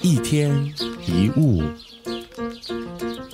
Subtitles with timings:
[0.00, 0.50] 一天
[1.06, 1.62] 一物，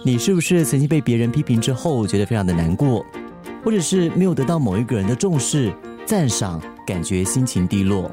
[0.05, 3.05] 你是不是曾经被别人批评之后觉得非常的难过，
[3.65, 5.73] 或者是没有得到某一个人的重视、
[6.05, 8.11] 赞赏，感觉心情低落？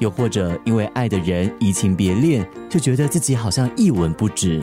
[0.00, 4.60] 又或者因为爱的人移情别恋，就觉得自己好像一文不值？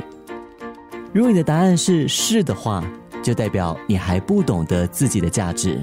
[1.14, 2.84] 如果你的答案是是的话，
[3.24, 5.82] 就代表你还不懂得自己的价值。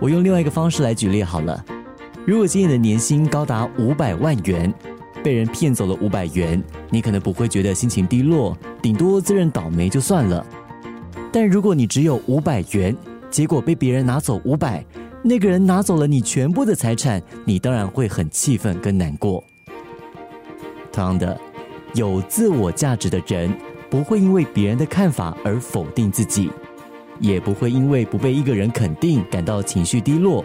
[0.00, 1.64] 我用另外一个方式来举例好了。
[2.28, 4.70] 如果今年的年薪高达五百万元，
[5.24, 10.46] 被人骗走了五百元，你可能不会觉得心情低落，顶多自认倒霉就算了。
[11.32, 12.94] 但如果你只有五百元，
[13.30, 14.84] 结果被别人拿走五百，
[15.22, 19.42] 那个人拿走了你全部的财产，你当然会很气愤跟难过。
[20.92, 21.40] 同样的，
[21.94, 23.50] 有自我价值的人，
[23.88, 26.50] 不会因为别人的看法而否定自己，
[27.20, 30.44] 也不会因为不被一个人肯定感到情绪低落。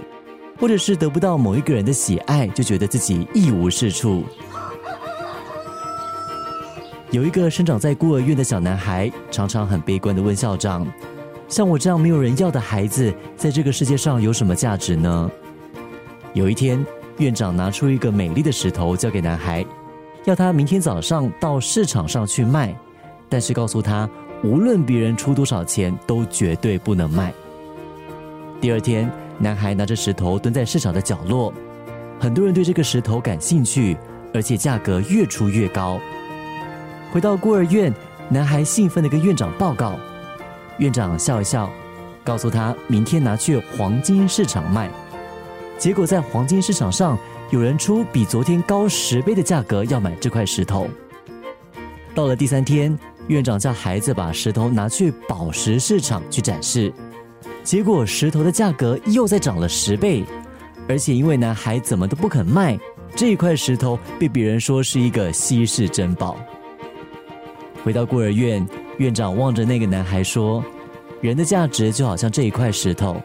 [0.63, 4.23] 或者是得不到某一个人的喜爱，就觉得自己一无是处。
[7.11, 10.87] 有一个生长在孤儿院的小男孩，常常很悲观的问校长
[11.49, 15.29] ：“像我这样没有人要的孩子，在这个世界上有什么价值呢？”
[16.31, 16.81] 有一天，
[17.17, 19.65] 院长拿出一个美丽的石头交给男孩，
[20.23, 22.73] 要他明天早上到市场上去卖，
[23.27, 24.09] 但是告诉他，
[24.45, 27.33] 无论别人出多少钱，都绝对不能卖。
[28.61, 29.11] 第二天。
[29.39, 31.53] 男孩拿着石头蹲在市场的角落，
[32.19, 33.97] 很多人对这个石头感兴趣，
[34.33, 35.99] 而且价格越出越高。
[37.11, 37.93] 回到孤儿院，
[38.29, 39.99] 男孩兴奋的跟院长报告，
[40.77, 41.69] 院长笑一笑，
[42.23, 44.89] 告诉他明天拿去黄金市场卖。
[45.77, 47.17] 结果在黄金市场上，
[47.49, 50.87] 有人出比昨天高十倍的价格要买这块石头。
[52.15, 52.97] 到了第三天，
[53.27, 56.93] 院长叫孩子把石头拿去宝石市场去展示。
[57.63, 60.23] 结果石头的价格又再涨了十倍，
[60.87, 62.77] 而且因为男孩怎么都不肯卖，
[63.15, 66.37] 这一块石头被别人说是一个稀世珍宝。
[67.83, 68.65] 回到孤儿院，
[68.97, 70.63] 院长望着那个男孩说
[71.21, 73.15] ：“人的价值就好像这一块石头，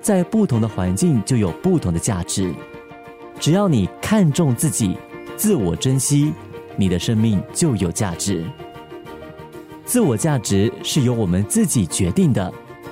[0.00, 2.52] 在不同的环境就有不同的价值。
[3.38, 4.96] 只要你看重自己，
[5.36, 6.32] 自我珍惜，
[6.76, 8.42] 你的生命就有价值。
[9.84, 12.50] 自我价值是由我们自己决定的。”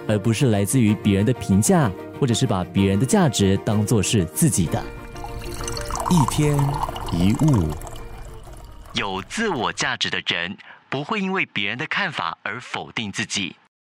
[0.08, 4.82] 而不是来自于别人的评价，或者是把别人的价值当做是自己的。
[6.10, 6.56] 一天
[7.12, 7.68] 一物，
[8.94, 10.56] 有自我价值的人
[10.88, 13.56] 不会因为别人的看法而否定自己。